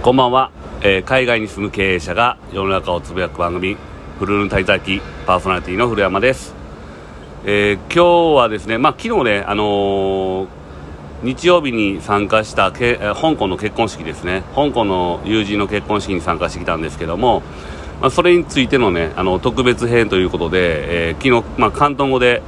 [0.00, 3.76] こんばんは、えー海外に住む経営者が世の中をつぶやく番組
[4.20, 6.54] 「フルール滞在記」パーソナリティの古山です、
[7.44, 10.46] えー今日はですね、まあ、昨日ね、あのー
[11.24, 14.44] 日曜日に参加したけ、えー香港の結婚式ですね。
[14.54, 17.42] 香港の友人の結婚式に参加してきたんですけども、
[18.00, 22.40] まあ、それについてのねあの特別編ということで、えー昨日、まあ、広東語で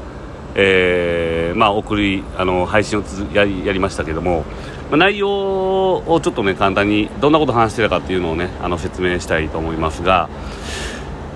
[0.55, 4.45] えーまあ、送りあの配信をつやりやりましたけども、
[4.91, 10.29] まあ、内容をちょっとね簡単にどんなこと話してたかっていうのをねあの説明したいと思いますが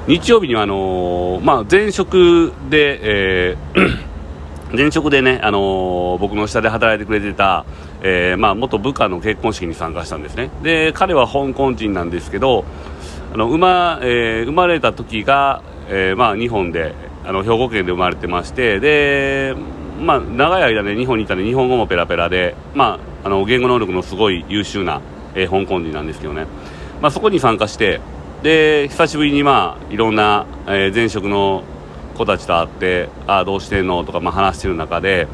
[0.07, 4.15] 日曜日にはあのまあ、前職で、えー
[4.77, 7.65] 前職でね、あの僕の下で働いてくれてた、
[8.03, 10.51] えーまあ、元部下の結婚式に参加したんですね。
[10.65, 12.65] で彼は香港人なんですけど
[13.33, 16.93] あの生ま,、えー生まれた時が、えーまあ、日本で
[17.25, 19.55] あの兵庫県で生まれてましてで、
[20.01, 25.01] まあ、長い間ね日本にいたんで日本語もペラペラで、まあ、あの言語能力のすごい優秀な、
[25.35, 26.47] えー香港人なんですけどね、
[27.01, 28.01] まあ、そこに参加して
[28.43, 31.65] で久しぶりに、まあ、いろんな、えー前職の
[32.15, 35.27] 子たちと会ってああどうしてんのとか、まあ、話してる中で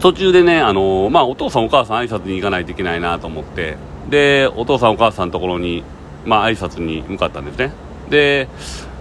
[0.00, 3.76] 途中でね、あのまあ、お父さんお母さん挨拶に行かないといけないなと思って
[4.08, 5.82] でお父さんお母さんのところに、
[6.26, 7.72] まあ挨拶に向かったんですね。
[8.10, 8.48] で、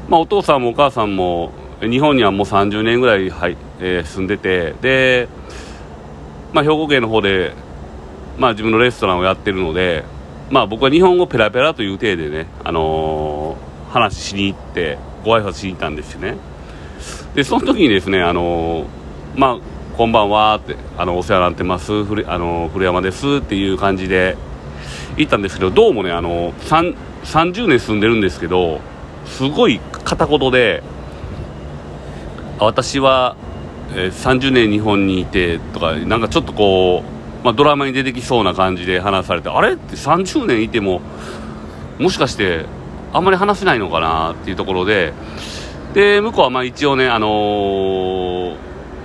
[0.07, 1.51] まあ、お父さんもお母さんも
[1.81, 5.27] 日本にはもう30年ぐらい、はいえー住んでてで、
[6.53, 7.53] まあ、兵庫県の方で、
[8.37, 10.05] まあ、自分のレストランをやってるので、
[10.49, 16.35] まあ、僕は日本語ペラペラという体でね、あのー話しに行ってご挨拶しに行ったんですよね。
[17.35, 18.87] でその時にですね、あのー
[19.35, 19.57] まあ、
[19.95, 24.35] こんばんはってあのお世話になってます古,、あの古山ですっていう感じで
[25.15, 28.81] 行ったんですけどどうもね、あのー、30年住んでるんですけど
[29.25, 30.81] すごい片言で
[32.59, 33.35] 私は、
[33.91, 37.03] えー30年日本にいてとかなんかちょっとこ
[37.41, 39.73] う、まあ、ドラマに出てきそうな感じで話されてあれ？
[39.73, 41.01] って30年いても
[41.99, 42.65] もしかして
[43.13, 45.13] あんまり話せないのかなっていうところで
[45.93, 48.55] で向こうはまあ一応ね、あのー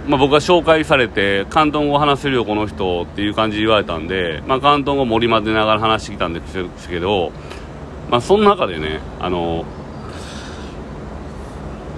[0.08, 7.30] まあ、僕が紹介されて広東語話せるよこの人っていう感じで言われたんで、まあ、広東語盛り混ぜながら話してきたんですけど、
[8.10, 9.66] まあ、その中でね、あの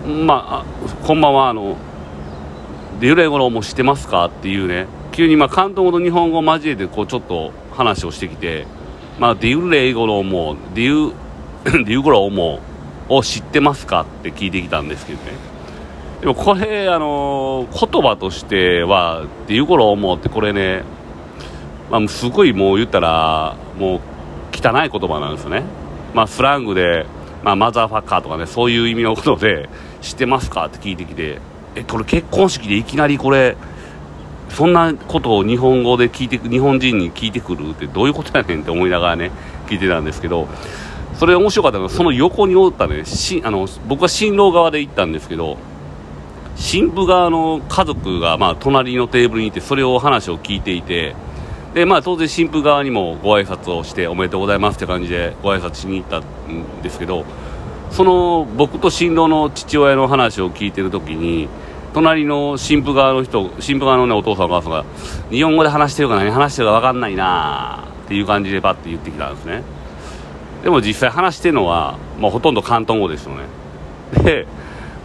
[0.07, 1.77] ーまあ、こんばんはあの
[3.01, 4.27] で由来語も知ってますか？
[4.27, 4.87] っていうね。
[5.13, 8.67] 急にまあ広東語と日本語を交えてこうちょっと話をしてきて。
[9.19, 11.13] まあデュレイゴロもデュ
[11.65, 12.61] デュゴロも
[13.09, 14.03] を知ってますか？
[14.03, 15.33] って聞いてきたんですけどね。
[16.21, 20.85] でもこれあの言葉としてはデュゴロもってこれね
[21.91, 24.01] まあすごいもう言ったらもう
[24.55, 25.65] 汚い言葉なんですよね。
[26.15, 27.05] まあスラングで
[27.43, 29.69] まあマザーファッカーとかねそういう意味のことで
[30.01, 30.67] 知ってますか？
[30.67, 31.39] って聞いてきて。
[31.75, 33.57] えこれ結婚式でいきなりこれ
[34.51, 39.31] そんなことを日本語で聞いて日本人に聞いてくるってどういうことやねんって思いながらね
[39.69, 40.49] 聞いてたんですけど
[41.15, 45.59] それ面白かったのがその横におったねしあの僕は新郎側で行ったんですけど
[46.57, 51.15] 新婦側の家族がまあ隣のテーブルにいてそれを話を聞いていて
[51.75, 57.25] でまあ当然新婦側にもご挨拶をしておめでとうございますって感じでご挨拶しに行ったんですけど
[57.91, 61.49] その僕と新郎の父親の話を聞いてる時に
[61.93, 64.85] 隣の新婦側の人新婦側の、ね、お父さんお母さんが
[65.31, 69.63] 日本語で話してるか何話してるか分かんないなっていう感じでパッて言ってきたんですね。
[70.63, 73.45] でも実際話してるのは、まあ、ほとんど広東語ですよね。
[74.23, 74.47] で、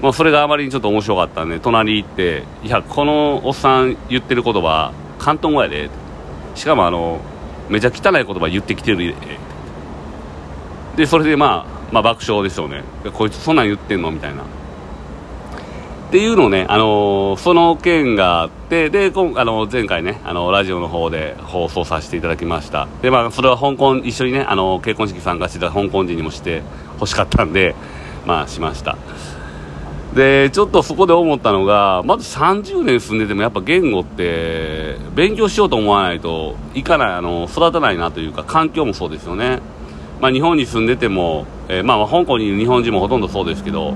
[0.01, 5.90] まあ、それがあまりにちょっと面白かったんで隣行っていやこのおっさん言ってる言葉広東語やで
[6.56, 7.19] しかもあの
[7.69, 9.16] めちゃ汚い言葉言ってきてるで
[10.97, 12.84] でそれでまあまあ爆笑ですよね。
[13.13, 14.44] こいつそんなん言ってんのみたいな。
[16.15, 22.87] っていうのをね、あのーその件があって、で、今あの前回ね、あのラジオの方で放送させていただきました。
[23.01, 27.75] で、まあ、それは香港、一緒にね、あの結婚式参加してた香港人にもして欲しかったんで、
[28.25, 28.95] まあ、しました。
[30.15, 39.59] で、ちょっとそこで思ったのが、まず30年住んでてもやっぱ言語って、勉強しようと思わないといかない、あの、育たないなというか、環境もそうですよね。
[40.22, 43.95] まあ、日本に住んでても、えーまあ、香港にいる日本人もほとんどそうですけど、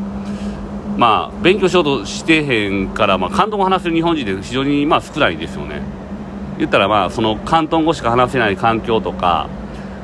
[0.99, 5.81] まあ、勉強しようとしてへんから、まあ、広東語話せる日本人って非常にまあ少ないですよね。
[6.57, 9.47] 言ったら、まあ、その広東語しか話せない環境とか、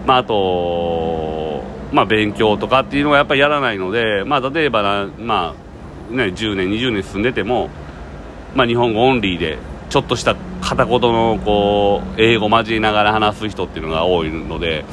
[0.08, 5.54] まあ、あと、まあ、勉強とかっていうのはやっぱりやらないので、まあ、例えばな、ま
[6.12, 7.70] あ、ね、10年、20年住んでても、
[8.56, 9.58] まあ、日本語オンリーで、
[9.90, 14.86] ちょっとした片言の、こう、英語交えながら話す人っていうのが多いので、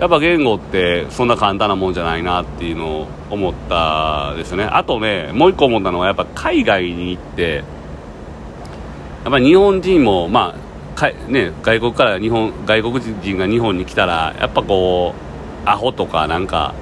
[0.00, 4.64] やっぱ言語ってそんな簡単なもんじゃないなっていうのを思ったですね。
[4.64, 15.14] あとね、もう一個思ったのはやっぱ海外に行って、やっぱり日本人も、まあ、かね、外国から日本外国人が日本に来たらやっぱこ
[15.66, 16.74] うアホとかなんか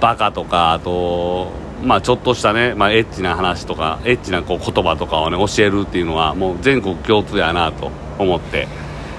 [0.00, 1.50] バカとかあと
[1.82, 8.68] まあちょっとしたね、まあ、エッチな話とかエッチなこう言葉とかをね教えるっていうのはもう全国共通やなと思って、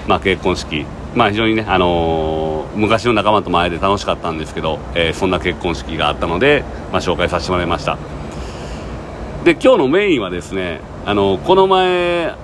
[0.06, 7.98] まあ、結婚式まあ非常にね、あのー、昔の仲間と前で楽しかったんですけど、えー、そんな結婚式があったので、まあ、紹介させてもらいました。
[9.44, 12.34] で今日のメインはですね、あのー、この前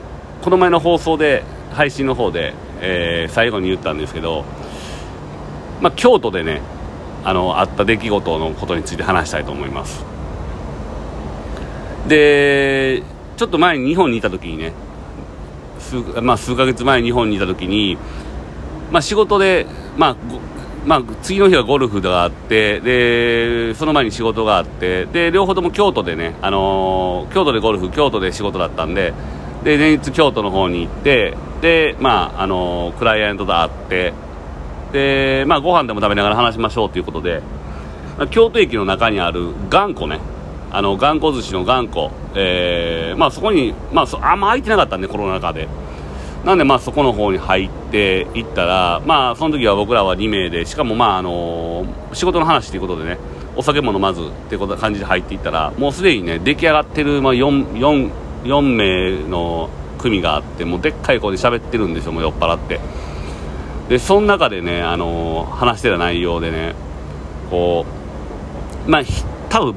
[0.43, 4.45] この前の放送で配信の方で、え最後に言ったんですけど、
[5.81, 6.61] まあ、京都でね
[7.25, 10.05] あのあった出来事のことについて話したいと思います。
[12.07, 13.03] で
[13.37, 14.73] ちょっと前に日本にいた時にね
[15.79, 17.99] 数,、まあ、数ヶ月前日本にいた時に、
[18.91, 19.67] まあ、仕事で、
[19.97, 20.17] まあ
[20.87, 29.15] まあ、次の日はゴルフがあってでその前に仕事があってで両方とも京都でね、あのー、京都でゴルフ京都で仕事だったんで
[29.65, 34.13] で前日京都の方に行ってで、まああのー、クライアントと会って
[34.93, 37.43] で、まあ、ご飯でも食べながら話しましょうということで、
[38.17, 40.21] まあ、京都駅の中にある頑固ね、
[40.71, 45.69] あの頑固寿司の頑固、えーまあ、そこに、まあ、あんま空いてなかったんで、コロナ禍で。
[46.45, 53.19] なんで、まあ、そこの方に入っていったら、まあ、その時は僕らは2名で、しかも、まあ、あの、仕事の話ということでね、
[53.57, 58.11] お酒も飲まずってこと感じで入っていったら、もうすでにね、出来上がってる、まあ4、4、
[58.45, 62.81] 4名の組があって、もうでっかい声で喋ってるんですよ、もう酔っ払って。
[63.89, 66.75] でその中でね、あの、話してた内容でね
[67.51, 67.85] こ
[68.87, 69.03] うまあ
[69.49, 69.75] 多分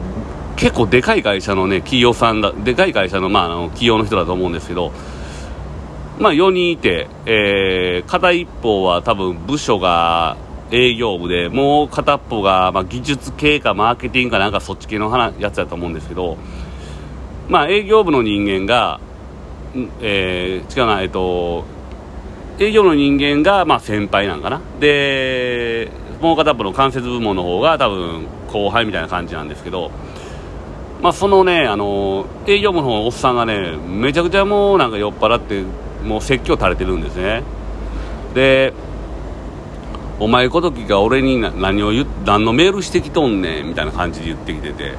[0.55, 4.91] 結構でかい会社のね企業さんだでかい会社の,、まあ、あの企業の人だと思うんですけど
[6.19, 10.37] まあ4人いて、えー、片一方は多分部署が
[10.71, 16.37] 営業部でもう片っぽが、まあ、技術系かマーケティングかなんかそっち系のやつだと思うんですけど
[17.47, 18.99] まあ営業部の人間が、
[20.01, 21.65] えー、違うなえっと
[22.59, 24.61] 営業の人間が、まあ、先輩なんかな。
[24.79, 29.91] でもう片っぽの間接部門の方が多分後輩みたいな感じなんですけど、
[31.01, 35.63] まあ、そのねあの営業部のおっさんがねめちゃくちゃもうなんか酔っ払って
[36.07, 37.43] もう説教垂れてるんですね。
[38.33, 38.73] で
[40.19, 44.93] お前ごときが俺に何を言何のメールしてきとんねんみたいな感じで言ってきてて。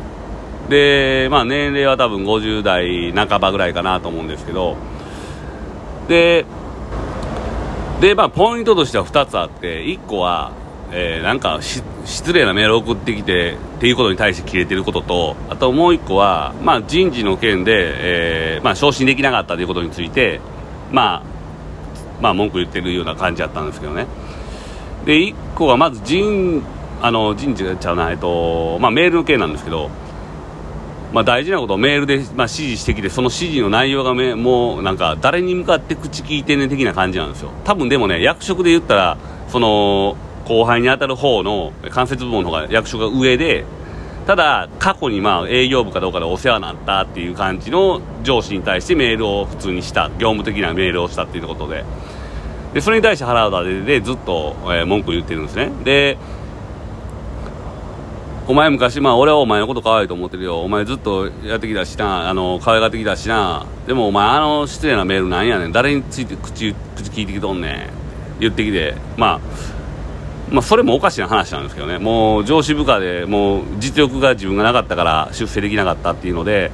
[0.68, 4.76] でまあ年齢は多分50代半ばぐらいかなと思うんですけど。
[6.08, 6.44] で
[8.00, 10.52] で、まあ、ポイントとしては2つあって、1個は、
[10.92, 20.40] えー、なんか失礼なメール送ってきてっていうことに対して切れてることと、あともう1個は、まあ、人事の件で、えー、まあ、昇進できなかったということについて、
[20.92, 21.22] まあ、
[22.20, 24.06] まあ、文句言ってるような感じだったんですけどね。
[25.04, 26.62] で、1個はまず人、
[27.00, 29.90] あの、人事がちゃうな、えっと、まあ、メールの件なんですけど、
[31.12, 39.18] まあ、大事なことをメールで、まあ、指示してきてその指示の内容がめもうなんか誰に向かって口聞いてね的な感じなんですよ多分でもね役職で言ったら
[39.48, 43.64] その後輩に当たる方の間接部門の方が役職が上で
[44.28, 51.82] ただ過去にまあ営業部かどうかでお世話になったっていう感じの上司に対してメールを普通にした業務的なメールをしたっていうことで
[52.74, 56.18] でそれに対して原田ででずっと、えー、文句言ってるんですねで
[58.46, 60.62] お前昔、まあ、俺はお前のこと可愛いと思ってるよ。
[60.62, 63.66] お前ずっとやってきたしな、あの、可愛がってきたしな。
[63.86, 65.72] でもお前、あの失礼なメールなんやねん。
[65.72, 67.90] 誰について口、口聞いてきとんねん。
[68.40, 68.94] 言ってきて。
[69.18, 69.40] まあ、
[70.50, 71.98] まあ、それもおかしな話なんですけどね。
[71.98, 76.70] もう上司部下で、もう実力が自分がなかったから出世できなかったっていうので、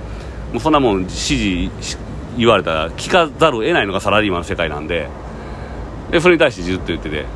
[0.53, 1.99] もうそんなもん指示
[2.37, 5.09] 言われたら聞かざるを得ないのがサラリーマンの世界なんで、
[6.11, 7.27] で、それに対してずっと言ってて。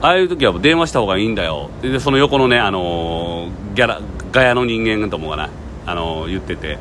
[0.00, 5.50] ああいう時は電話した方がいいんだよでその横のね、あのー、ギャラガヤの人間ともがな、
[5.86, 6.78] あのー、言ってて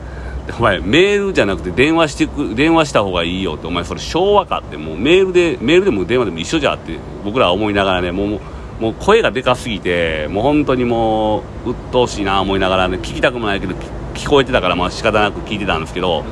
[0.58, 8.40] お前メールじゃなくて電話してく電話した方がいいよってお前それ昭和かってもうメールでメールでも電話でも一緒じゃって僕らは思いながらねもう
[8.80, 13.76] もう声がでかすぎてもう本当にもう鬱陶しいな思いながらね聞きたくもないけど
[14.14, 16.24] 聞こえてたからまあ仕方なく聞いてたんですけど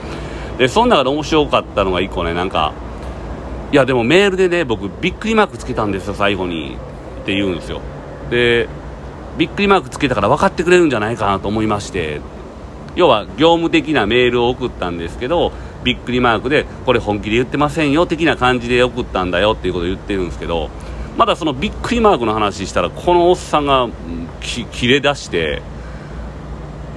[0.57, 2.74] でその中で面白かったのが1個ねなんか
[3.72, 6.77] いやでもメールでね僕びっくりマークつけたんですよ最後に
[7.24, 7.81] って言うんですよ。
[8.29, 8.69] で
[9.38, 12.22] びっくりマークつけたから分かってくれるんじゃないかなと思いまして
[12.96, 15.52] 要は業務的なメールを送ったんですけど
[15.84, 20.70] びっくりマークでこれ本気で言ってませんよ的な感じで送ったんだよっていうことを言ってるんですけど
[21.18, 23.88] まだそのびっくりマークの話したらこのおっさんが
[24.42, 25.62] 切れ出して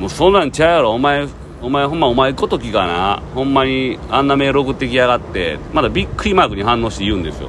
[0.01, 1.29] もうそんなんちゃうやろお前
[1.61, 7.49] お前ほんまお前ごときがなほんまにあんなメール送ってきやがってまだびっくりマークに反応して言うんですよ。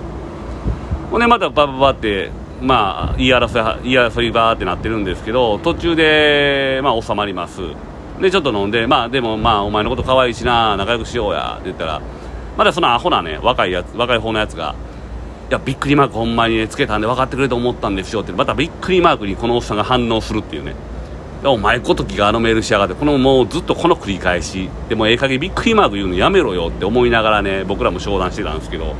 [1.11, 7.61] ほんでまたバババってまあ言い争い言い争いバーってなってるんですけど途中でまあ収まります。
[8.19, 12.01] でちょっと飲んでまあでもまあお前のこと可愛いしな仲良くしようやって言ったら
[12.57, 14.75] まだそのアホなね若いやつ若い方のやつが
[15.49, 20.75] いやびっくりマークほんまにねつけたんで分かってくれと思ったんですよってまたびっくりマークにこのおっさんが反応するっていうね。
[21.41, 28.93] お前ごときがあのメールしやがってこのもうずっとこの繰り返しでもええ加減びっくりマーク言うのやめろよって思いながらね僕らも商談してたんですけど。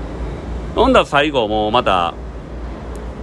[0.74, 2.14] ほんだら最後もうまた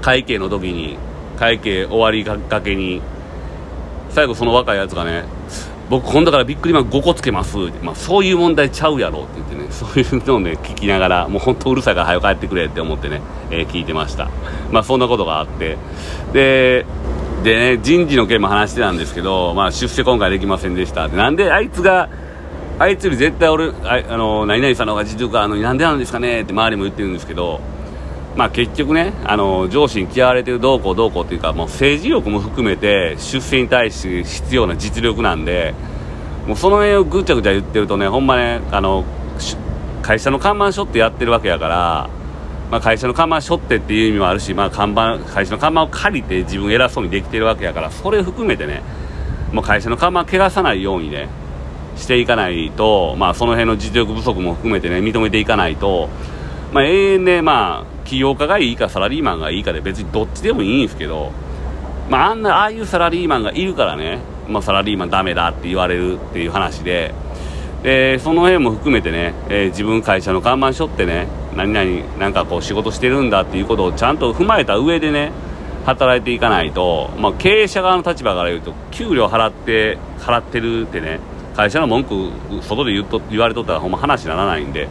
[0.02, 0.98] 会計の時に
[1.38, 3.00] 会計終わりがけに
[4.10, 5.24] 最後その若いやつがね
[5.88, 9.24] 僕今度からびっくりマーク5個つけます、まあ、そういう問題ちゃうやろ。
[9.24, 14.28] って言ってね そういうのをね聞きながらもう本当うるさいから早く帰ってくれって思ってね、えー、聞いてました。
[14.72, 15.76] まあそんなことがあって。
[16.32, 16.84] で
[17.44, 21.08] でね人事の件も話してたんですけど、まあ、出世今回できませんでした。
[21.08, 22.08] でなんであいつが
[22.78, 27.60] あいつより絶対俺ああの何々さんの方が実力あのなんでなんですかねって周りも言ってるんですけど
[28.36, 35.74] まあ、結局ねあの上司に嫌われてるどうこうどうこうっていうかもう政治力も含めて出世に対して必要な実力なんで
[36.46, 39.04] もうその辺をぐちゃぐちゃ言ってるとねほんまねあの
[40.02, 42.10] 会社の看板背負ってやってるわけやから、
[42.70, 48.82] まあ、会社の看板背負ってっていう意味もあるし、まあ、看板会社の看板を借りて自分偉そうにできてるわけやからそれ含めてね
[49.52, 51.28] もう会社の看板を汚さないようにね
[51.96, 56.10] していかないと、まあ、その辺の実力不足も含めてね認めていかないと、
[56.72, 61.32] まあ、永遠ね、まあ起業家がいいかサラリーマンがいいかで別にどっちでもいいんですけど、
[62.08, 67.14] まあ、あんなああいうサラリーマンがいるからね、まあ、サラリーマンダメだって言われるっていう話で
[67.82, 75.32] でその辺も含めてね、えー、自分会社の看板背負ってね何々なんかこう仕事してるんだっていうことをちゃんと踏まえた上でね
[75.84, 81.20] 働いていかないと、まあ、経営者側の立場から言うと給料払って払ってるってね
[81.54, 82.30] 会社の文句
[82.62, 84.88] 外で言うと言われとったらほんま話にならないんで。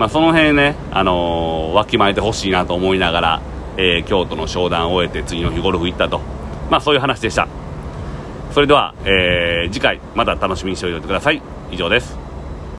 [0.00, 3.42] まあ、その辺ね、あのー、わきまえてほしいなと思いながら、
[3.76, 6.22] えー、京都の商談を終えて次の日ゴルフ行ったと、
[6.70, 7.46] まあ、そういう話でした。
[8.52, 11.42] それでは、えー、次回また楽しみにしておいてください。
[11.70, 12.19] 以上です。